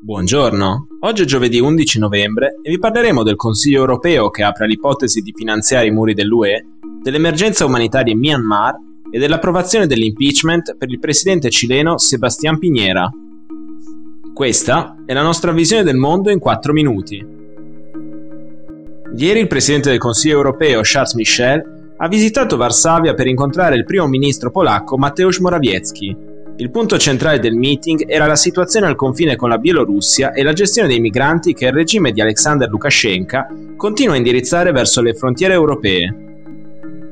Buongiorno, 0.00 0.86
oggi 1.00 1.22
è 1.22 1.24
giovedì 1.24 1.58
11 1.58 1.98
novembre 1.98 2.60
e 2.62 2.70
vi 2.70 2.78
parleremo 2.78 3.24
del 3.24 3.34
Consiglio 3.34 3.80
europeo 3.80 4.30
che 4.30 4.44
apre 4.44 4.68
l'ipotesi 4.68 5.22
di 5.22 5.32
finanziare 5.34 5.86
i 5.86 5.90
muri 5.90 6.14
dell'UE, 6.14 6.64
dell'emergenza 7.02 7.64
umanitaria 7.64 8.12
in 8.12 8.20
Myanmar 8.20 8.76
e 9.10 9.18
dell'approvazione 9.18 9.88
dell'impeachment 9.88 10.76
per 10.76 10.88
il 10.88 11.00
presidente 11.00 11.50
cileno 11.50 11.98
Sebastián 11.98 12.58
Piñera. 12.58 13.10
Questa 14.32 15.02
è 15.04 15.12
la 15.12 15.22
nostra 15.22 15.50
visione 15.50 15.82
del 15.82 15.96
mondo 15.96 16.30
in 16.30 16.38
4 16.38 16.72
minuti. 16.72 17.26
Ieri 19.16 19.40
il 19.40 19.48
presidente 19.48 19.90
del 19.90 19.98
Consiglio 19.98 20.36
europeo 20.36 20.78
Charles 20.84 21.14
Michel 21.14 21.94
ha 21.96 22.06
visitato 22.06 22.56
Varsavia 22.56 23.14
per 23.14 23.26
incontrare 23.26 23.74
il 23.74 23.84
primo 23.84 24.06
ministro 24.06 24.52
polacco 24.52 24.96
Mateusz 24.96 25.40
Morawiecki 25.40 26.27
il 26.60 26.72
punto 26.72 26.98
centrale 26.98 27.38
del 27.38 27.54
meeting 27.54 28.04
era 28.08 28.26
la 28.26 28.34
situazione 28.34 28.86
al 28.86 28.96
confine 28.96 29.36
con 29.36 29.48
la 29.48 29.58
Bielorussia 29.58 30.32
e 30.32 30.42
la 30.42 30.52
gestione 30.52 30.88
dei 30.88 30.98
migranti 30.98 31.54
che 31.54 31.66
il 31.66 31.72
regime 31.72 32.10
di 32.10 32.20
Alexander 32.20 32.68
Lukashenko 32.68 33.46
continua 33.76 34.14
a 34.14 34.16
indirizzare 34.16 34.72
verso 34.72 35.00
le 35.00 35.14
frontiere 35.14 35.54
europee. 35.54 36.26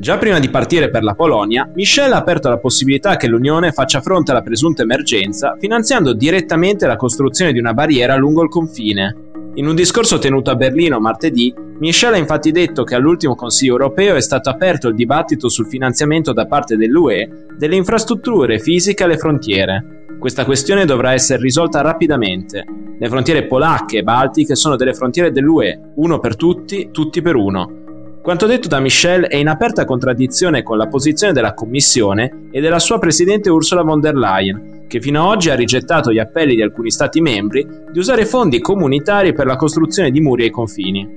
Già 0.00 0.18
prima 0.18 0.40
di 0.40 0.50
partire 0.50 0.90
per 0.90 1.04
la 1.04 1.14
Polonia, 1.14 1.70
Michel 1.72 2.12
ha 2.12 2.16
aperto 2.16 2.48
la 2.48 2.58
possibilità 2.58 3.16
che 3.16 3.28
l'Unione 3.28 3.70
faccia 3.70 4.00
fronte 4.00 4.32
alla 4.32 4.42
presunta 4.42 4.82
emergenza 4.82 5.56
finanziando 5.60 6.12
direttamente 6.12 6.88
la 6.88 6.96
costruzione 6.96 7.52
di 7.52 7.60
una 7.60 7.72
barriera 7.72 8.16
lungo 8.16 8.42
il 8.42 8.48
confine. 8.48 9.14
In 9.54 9.68
un 9.68 9.76
discorso 9.76 10.18
tenuto 10.18 10.50
a 10.50 10.56
Berlino 10.56 10.98
martedì, 10.98 11.54
Michel 11.78 12.14
ha 12.14 12.16
infatti 12.16 12.52
detto 12.52 12.84
che 12.84 12.94
all'ultimo 12.94 13.34
Consiglio 13.34 13.72
europeo 13.72 14.14
è 14.14 14.20
stato 14.22 14.48
aperto 14.48 14.88
il 14.88 14.94
dibattito 14.94 15.50
sul 15.50 15.66
finanziamento 15.66 16.32
da 16.32 16.46
parte 16.46 16.76
dell'UE 16.76 17.48
delle 17.58 17.76
infrastrutture 17.76 18.58
fisiche 18.58 19.04
alle 19.04 19.18
frontiere. 19.18 20.04
Questa 20.18 20.46
questione 20.46 20.86
dovrà 20.86 21.12
essere 21.12 21.42
risolta 21.42 21.82
rapidamente. 21.82 22.64
Le 22.98 23.08
frontiere 23.08 23.44
polacche 23.44 23.98
e 23.98 24.02
baltiche 24.02 24.54
sono 24.54 24.76
delle 24.76 24.94
frontiere 24.94 25.30
dell'UE, 25.30 25.92
uno 25.96 26.18
per 26.18 26.36
tutti, 26.36 26.88
tutti 26.90 27.20
per 27.20 27.36
uno. 27.36 27.84
Quanto 28.22 28.46
detto 28.46 28.68
da 28.68 28.80
Michel 28.80 29.26
è 29.26 29.36
in 29.36 29.48
aperta 29.48 29.84
contraddizione 29.84 30.62
con 30.62 30.78
la 30.78 30.88
posizione 30.88 31.34
della 31.34 31.52
Commissione 31.52 32.48
e 32.50 32.60
della 32.60 32.78
sua 32.78 32.98
Presidente 32.98 33.50
Ursula 33.50 33.82
von 33.82 34.00
der 34.00 34.16
Leyen, 34.16 34.86
che 34.88 35.00
fino 35.00 35.22
ad 35.22 35.28
oggi 35.28 35.50
ha 35.50 35.54
rigettato 35.54 36.10
gli 36.10 36.18
appelli 36.18 36.54
di 36.54 36.62
alcuni 36.62 36.90
Stati 36.90 37.20
membri 37.20 37.64
di 37.92 37.98
usare 37.98 38.24
fondi 38.24 38.60
comunitari 38.60 39.32
per 39.34 39.46
la 39.46 39.56
costruzione 39.56 40.10
di 40.10 40.20
muri 40.20 40.44
ai 40.44 40.50
confini. 40.50 41.15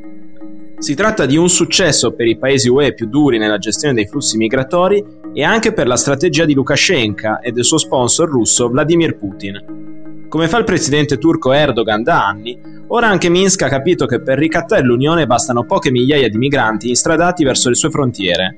Si 0.79 0.95
tratta 0.95 1.25
di 1.25 1.35
un 1.35 1.49
successo 1.49 2.13
per 2.13 2.25
i 2.25 2.37
paesi 2.37 2.69
UE 2.69 2.93
più 2.93 3.09
duri 3.09 3.37
nella 3.37 3.57
gestione 3.57 3.93
dei 3.93 4.07
flussi 4.07 4.37
migratori 4.37 5.03
e 5.33 5.43
anche 5.43 5.73
per 5.73 5.87
la 5.87 5.97
strategia 5.97 6.45
di 6.45 6.53
Lukashenko 6.53 7.41
e 7.41 7.51
del 7.51 7.65
suo 7.65 7.77
sponsor 7.77 8.29
russo 8.29 8.69
Vladimir 8.69 9.17
Putin. 9.17 10.27
Come 10.29 10.47
fa 10.47 10.57
il 10.57 10.63
presidente 10.63 11.17
turco 11.17 11.51
Erdogan 11.51 12.01
da 12.01 12.25
anni, 12.25 12.57
ora 12.87 13.07
anche 13.07 13.27
Minsk 13.27 13.61
ha 13.63 13.67
capito 13.67 14.05
che 14.05 14.21
per 14.21 14.37
ricattare 14.37 14.81
l'Unione 14.81 15.27
bastano 15.27 15.65
poche 15.65 15.91
migliaia 15.91 16.29
di 16.29 16.37
migranti 16.37 16.87
instradati 16.87 17.43
verso 17.43 17.67
le 17.67 17.75
sue 17.75 17.89
frontiere. 17.89 18.53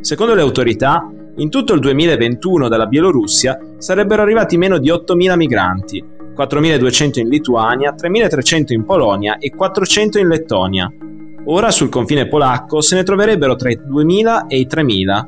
Secondo 0.00 0.34
le 0.34 0.42
autorità, 0.42 1.10
in 1.38 1.50
tutto 1.50 1.74
il 1.74 1.80
2021 1.80 2.68
dalla 2.68 2.86
Bielorussia 2.86 3.58
sarebbero 3.78 4.22
arrivati 4.22 4.56
meno 4.56 4.78
di 4.78 4.90
8.000 4.90 5.34
migranti, 5.34 6.04
4.200 6.36 7.18
in 7.18 7.28
Lituania, 7.28 7.92
3.300 7.92 8.72
in 8.74 8.84
Polonia 8.84 9.38
e 9.38 9.50
400 9.50 10.18
in 10.20 10.28
Lettonia. 10.28 10.92
Ora 11.46 11.70
sul 11.70 11.90
confine 11.90 12.26
polacco 12.26 12.80
se 12.80 12.94
ne 12.94 13.02
troverebbero 13.02 13.54
tra 13.54 13.70
i 13.70 13.78
2.000 13.78 14.46
e 14.48 14.58
i 14.58 14.66
3.000. 14.66 15.24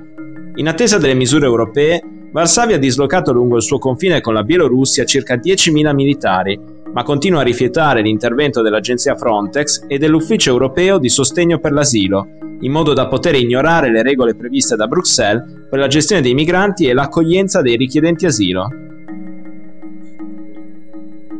In 0.56 0.68
attesa 0.68 0.96
delle 0.96 1.12
misure 1.12 1.44
europee, 1.44 2.00
Varsavia 2.32 2.76
ha 2.76 2.78
dislocato 2.78 3.32
lungo 3.32 3.56
il 3.56 3.62
suo 3.62 3.78
confine 3.78 4.22
con 4.22 4.32
la 4.32 4.42
Bielorussia 4.42 5.04
circa 5.04 5.34
10.000 5.34 5.94
militari, 5.94 6.58
ma 6.92 7.02
continua 7.02 7.40
a 7.40 7.44
rifiutare 7.44 8.00
l'intervento 8.00 8.62
dell'agenzia 8.62 9.14
Frontex 9.14 9.84
e 9.88 9.98
dell'Ufficio 9.98 10.50
europeo 10.50 10.98
di 10.98 11.10
sostegno 11.10 11.58
per 11.58 11.72
l'asilo, 11.72 12.26
in 12.60 12.72
modo 12.72 12.94
da 12.94 13.08
poter 13.08 13.34
ignorare 13.34 13.90
le 13.90 14.02
regole 14.02 14.34
previste 14.34 14.76
da 14.76 14.86
Bruxelles 14.86 15.66
per 15.68 15.78
la 15.78 15.86
gestione 15.86 16.22
dei 16.22 16.32
migranti 16.32 16.86
e 16.86 16.94
l'accoglienza 16.94 17.60
dei 17.60 17.76
richiedenti 17.76 18.24
asilo. 18.24 18.85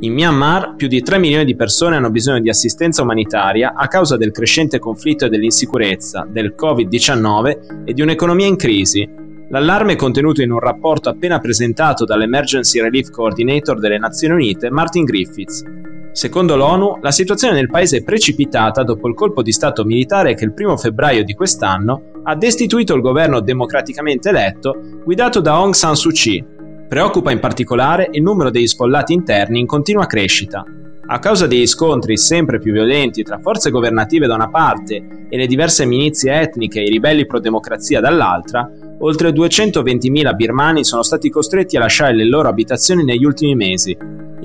In 0.00 0.12
Myanmar 0.12 0.74
più 0.76 0.88
di 0.88 1.00
3 1.00 1.18
milioni 1.18 1.46
di 1.46 1.56
persone 1.56 1.96
hanno 1.96 2.10
bisogno 2.10 2.40
di 2.40 2.50
assistenza 2.50 3.00
umanitaria 3.00 3.72
a 3.74 3.88
causa 3.88 4.18
del 4.18 4.30
crescente 4.30 4.78
conflitto 4.78 5.24
e 5.24 5.28
dell'insicurezza, 5.30 6.26
del 6.30 6.54
Covid-19 6.54 7.84
e 7.86 7.94
di 7.94 8.02
un'economia 8.02 8.46
in 8.46 8.56
crisi. 8.56 9.08
L'allarme 9.48 9.94
è 9.94 9.96
contenuto 9.96 10.42
in 10.42 10.52
un 10.52 10.58
rapporto 10.58 11.08
appena 11.08 11.38
presentato 11.38 12.04
dall'Emergency 12.04 12.78
Relief 12.78 13.08
Coordinator 13.08 13.78
delle 13.78 13.96
Nazioni 13.96 14.34
Unite, 14.34 14.70
Martin 14.70 15.04
Griffiths. 15.04 15.64
Secondo 16.12 16.56
l'ONU, 16.56 16.98
la 17.00 17.10
situazione 17.10 17.54
nel 17.54 17.70
paese 17.70 17.98
è 17.98 18.02
precipitata 18.02 18.82
dopo 18.82 19.08
il 19.08 19.14
colpo 19.14 19.42
di 19.42 19.52
Stato 19.52 19.84
militare 19.84 20.34
che 20.34 20.44
il 20.44 20.52
1 20.54 20.76
febbraio 20.76 21.24
di 21.24 21.32
quest'anno 21.32 22.02
ha 22.22 22.34
destituito 22.34 22.94
il 22.94 23.00
governo 23.00 23.40
democraticamente 23.40 24.28
eletto 24.28 24.78
guidato 25.04 25.40
da 25.40 25.54
Aung 25.54 25.72
San 25.72 25.94
Suu 25.94 26.10
Kyi. 26.10 26.54
Preoccupa 26.88 27.32
in 27.32 27.40
particolare 27.40 28.08
il 28.12 28.22
numero 28.22 28.50
degli 28.50 28.66
sfollati 28.66 29.12
interni 29.12 29.60
in 29.60 29.66
continua 29.66 30.06
crescita. 30.06 30.64
A 31.08 31.18
causa 31.18 31.46
degli 31.46 31.66
scontri 31.66 32.16
sempre 32.16 32.58
più 32.58 32.72
violenti 32.72 33.22
tra 33.22 33.38
forze 33.38 33.70
governative 33.70 34.26
da 34.26 34.34
una 34.34 34.48
parte 34.48 35.26
e 35.28 35.36
le 35.36 35.46
diverse 35.46 35.84
milizie 35.84 36.40
etniche 36.40 36.80
e 36.80 36.84
i 36.84 36.90
ribelli 36.90 37.26
pro-democrazia 37.26 38.00
dall'altra, 38.00 38.68
oltre 38.98 39.30
220.000 39.30 40.34
birmani 40.34 40.84
sono 40.84 41.02
stati 41.02 41.28
costretti 41.28 41.76
a 41.76 41.80
lasciare 41.80 42.14
le 42.14 42.24
loro 42.24 42.48
abitazioni 42.48 43.04
negli 43.04 43.24
ultimi 43.24 43.54
mesi, 43.54 43.96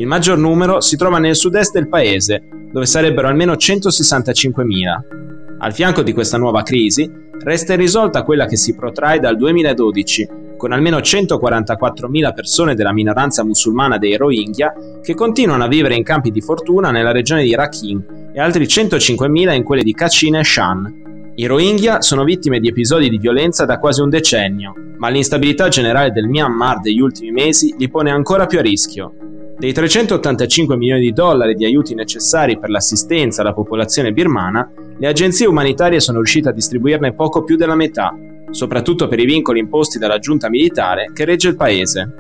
il 0.02 0.08
maggior 0.08 0.38
numero 0.38 0.82
si 0.82 0.96
trova 0.96 1.20
nel 1.20 1.36
sud-est 1.36 1.74
del 1.74 1.90
paese, 1.90 2.42
dove 2.72 2.86
sarebbero 2.86 3.28
almeno 3.28 3.54
165.000. 3.54 5.58
Al 5.60 5.74
fianco 5.74 6.02
di 6.02 6.14
questa 6.14 6.38
nuova 6.38 6.64
crisi, 6.64 7.12
resta 7.44 7.74
irrisolta 7.74 8.24
quella 8.24 8.46
che 8.46 8.56
si 8.56 8.74
protrae 8.74 9.20
dal 9.20 9.36
2012, 9.36 10.28
con 10.62 10.74
almeno 10.74 10.98
144.000 11.00 12.34
persone 12.36 12.76
della 12.76 12.94
minoranza 12.94 13.44
musulmana 13.44 13.98
dei 13.98 14.16
Rohingya 14.16 15.00
che 15.02 15.16
continuano 15.16 15.64
a 15.64 15.68
vivere 15.68 15.96
in 15.96 16.04
campi 16.04 16.30
di 16.30 16.40
fortuna 16.40 16.92
nella 16.92 17.12
regione 17.12 17.42
di 17.42 17.56
Rakhine 17.56 18.30
e 18.32 18.40
altri 18.40 18.66
105.000 18.66 19.56
in 19.56 19.64
quelle 19.64 19.82
di 19.82 19.92
Kachin 19.92 20.36
e 20.36 20.44
Shan. 20.44 21.32
I 21.34 21.46
Rohingya 21.48 22.02
sono 22.02 22.24
vittime 22.24 22.60
di 22.60 22.68
episodi 22.68 23.10
di 23.10 23.18
violenza 23.18 23.66
da 23.66 23.80
quasi 23.80 24.02
un 24.02 24.10
decennio, 24.10 24.76
ma 24.98 25.10
l'instabilità 25.10 25.68
generale 25.68 26.12
del 26.12 26.28
Myanmar 26.28 26.80
degli 26.80 27.02
ultimi 27.02 27.32
mesi 27.32 27.74
li 27.76 27.90
pone 27.90 28.12
ancora 28.12 28.46
più 28.46 28.60
a 28.60 28.62
rischio. 28.62 29.16
Dei 29.58 29.74
385 29.74 30.78
milioni 30.78 31.02
di 31.02 31.12
dollari 31.12 31.56
di 31.56 31.66
aiuti 31.66 31.96
necessari 31.96 32.60
per 32.60 32.70
l'assistenza 32.70 33.42
alla 33.42 33.54
popolazione 33.54 34.12
birmana, 34.12 34.72
le 34.96 35.08
agenzie 35.08 35.48
umanitarie 35.48 36.00
sono 36.00 36.18
riuscite 36.18 36.50
a 36.50 36.54
distribuirne 36.54 37.14
poco 37.14 37.44
più 37.44 37.56
della 37.56 37.76
metà, 37.76 38.16
soprattutto 38.52 39.08
per 39.08 39.20
i 39.20 39.26
vincoli 39.26 39.60
imposti 39.60 39.98
dalla 39.98 40.20
giunta 40.20 40.50
militare 40.50 41.12
che 41.14 41.26
regge 41.26 41.48
il 41.48 41.56
paese. 41.56 42.14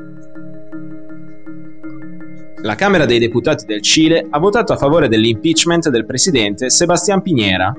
La 2.64 2.76
Camera 2.76 3.06
dei 3.06 3.18
Deputati 3.18 3.66
del 3.66 3.82
Cile 3.82 4.28
ha 4.30 4.38
votato 4.38 4.72
a 4.72 4.78
favore 4.78 5.08
dell'impeachment 5.08 5.90
del 5.90 6.06
presidente 6.06 6.70
Sebastián 6.70 7.22
Piñera. 7.22 7.74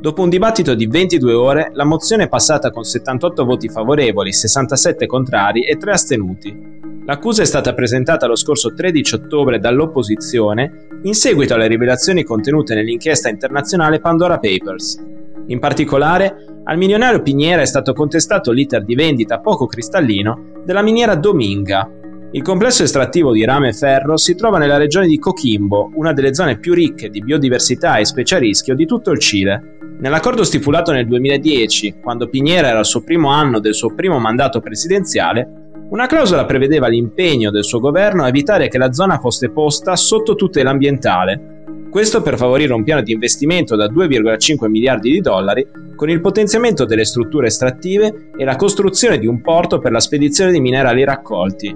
Dopo 0.00 0.22
un 0.22 0.28
dibattito 0.28 0.74
di 0.74 0.86
22 0.86 1.32
ore, 1.32 1.70
la 1.72 1.84
mozione 1.84 2.24
è 2.24 2.28
passata 2.28 2.70
con 2.70 2.84
78 2.84 3.44
voti 3.44 3.68
favorevoli, 3.68 4.32
67 4.32 5.06
contrari 5.06 5.64
e 5.64 5.76
3 5.76 5.90
astenuti. 5.90 6.78
L'accusa 7.06 7.40
è 7.40 7.46
stata 7.46 7.72
presentata 7.72 8.26
lo 8.26 8.36
scorso 8.36 8.74
13 8.74 9.14
ottobre 9.14 9.58
dall'opposizione 9.58 10.88
in 11.04 11.14
seguito 11.14 11.54
alle 11.54 11.66
rivelazioni 11.66 12.22
contenute 12.22 12.74
nell'inchiesta 12.74 13.30
internazionale 13.30 13.98
Pandora 13.98 14.38
Papers. 14.38 15.17
In 15.48 15.58
particolare, 15.60 16.44
al 16.64 16.76
milionario 16.76 17.22
Piniera 17.22 17.62
è 17.62 17.66
stato 17.66 17.94
contestato 17.94 18.52
l'iter 18.52 18.84
di 18.84 18.94
vendita 18.94 19.40
poco 19.40 19.66
cristallino 19.66 20.62
della 20.64 20.82
miniera 20.82 21.14
Dominga. 21.14 21.90
Il 22.32 22.42
complesso 22.42 22.82
estrattivo 22.82 23.32
di 23.32 23.46
rame 23.46 23.68
e 23.68 23.72
ferro 23.72 24.18
si 24.18 24.34
trova 24.34 24.58
nella 24.58 24.76
regione 24.76 25.06
di 25.06 25.18
Coquimbo, 25.18 25.92
una 25.94 26.12
delle 26.12 26.34
zone 26.34 26.58
più 26.58 26.74
ricche 26.74 27.08
di 27.08 27.22
biodiversità 27.22 27.96
e 27.96 28.04
specie 28.04 28.34
a 28.34 28.38
rischio 28.38 28.74
di 28.74 28.84
tutto 28.84 29.10
il 29.10 29.18
Cile. 29.18 29.78
Nell'accordo 30.00 30.44
stipulato 30.44 30.92
nel 30.92 31.06
2010, 31.06 31.96
quando 32.02 32.28
Piniera 32.28 32.68
era 32.68 32.78
al 32.78 32.84
suo 32.84 33.02
primo 33.02 33.30
anno 33.30 33.58
del 33.58 33.74
suo 33.74 33.94
primo 33.94 34.18
mandato 34.18 34.60
presidenziale, 34.60 35.72
una 35.88 36.04
clausola 36.04 36.44
prevedeva 36.44 36.88
l'impegno 36.88 37.50
del 37.50 37.64
suo 37.64 37.80
governo 37.80 38.22
a 38.22 38.28
evitare 38.28 38.68
che 38.68 38.76
la 38.76 38.92
zona 38.92 39.18
fosse 39.18 39.48
posta 39.48 39.96
sotto 39.96 40.34
tutela 40.34 40.68
ambientale. 40.68 41.56
Questo 41.90 42.20
per 42.20 42.36
favorire 42.36 42.74
un 42.74 42.84
piano 42.84 43.00
di 43.00 43.12
investimento 43.12 43.74
da 43.74 43.86
2,5 43.86 44.68
miliardi 44.68 45.10
di 45.10 45.20
dollari 45.20 45.66
con 45.96 46.10
il 46.10 46.20
potenziamento 46.20 46.84
delle 46.84 47.04
strutture 47.04 47.46
estrattive 47.46 48.30
e 48.36 48.44
la 48.44 48.56
costruzione 48.56 49.18
di 49.18 49.26
un 49.26 49.40
porto 49.40 49.78
per 49.78 49.90
la 49.90 50.00
spedizione 50.00 50.52
di 50.52 50.60
minerali 50.60 51.02
raccolti. 51.02 51.74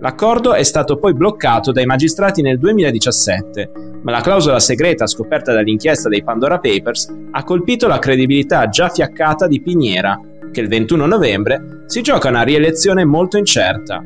L'accordo 0.00 0.54
è 0.54 0.62
stato 0.62 0.98
poi 0.98 1.14
bloccato 1.14 1.72
dai 1.72 1.84
magistrati 1.84 2.40
nel 2.42 2.58
2017, 2.58 3.70
ma 4.02 4.12
la 4.12 4.22
clausola 4.22 4.58
segreta 4.58 5.06
scoperta 5.06 5.52
dall'inchiesta 5.52 6.08
dei 6.08 6.22
Pandora 6.22 6.58
Papers 6.58 7.12
ha 7.32 7.44
colpito 7.44 7.86
la 7.86 7.98
credibilità 7.98 8.68
già 8.68 8.88
fiaccata 8.88 9.46
di 9.46 9.60
Piniera, 9.60 10.18
che 10.50 10.60
il 10.60 10.68
21 10.68 11.04
novembre 11.04 11.82
si 11.86 12.00
gioca 12.00 12.28
una 12.28 12.42
rielezione 12.42 13.04
molto 13.04 13.36
incerta. 13.36 14.02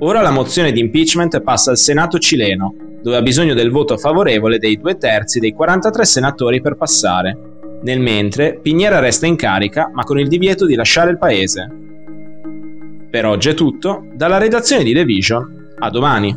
Ora 0.00 0.20
la 0.20 0.30
mozione 0.30 0.72
di 0.72 0.80
impeachment 0.80 1.40
passa 1.40 1.70
al 1.70 1.78
Senato 1.78 2.18
cileno. 2.18 2.74
dove 3.04 3.16
ha 3.18 3.22
bisogno 3.22 3.52
del 3.52 3.70
voto 3.70 3.98
favorevole 3.98 4.56
dei 4.56 4.78
due 4.78 4.96
terzi 4.96 5.38
dei 5.38 5.52
43 5.52 6.04
senatori 6.06 6.62
per 6.62 6.74
passare. 6.74 7.36
Nel 7.82 8.00
mentre, 8.00 8.58
Pignera 8.62 8.98
resta 8.98 9.26
in 9.26 9.36
carica, 9.36 9.90
ma 9.92 10.04
con 10.04 10.18
il 10.18 10.26
divieto 10.26 10.64
di 10.64 10.74
lasciare 10.74 11.10
il 11.10 11.18
paese. 11.18 11.70
Per 13.10 13.26
oggi 13.26 13.50
è 13.50 13.54
tutto, 13.54 14.06
dalla 14.14 14.38
redazione 14.38 14.84
di 14.84 14.94
The 14.94 15.04
Vision, 15.04 15.74
a 15.78 15.90
domani. 15.90 16.34